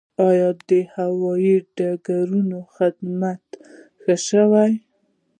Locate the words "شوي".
4.27-4.71